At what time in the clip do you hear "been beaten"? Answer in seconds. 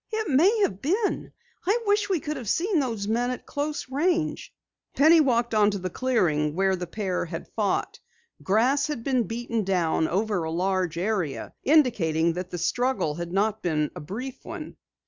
9.03-9.63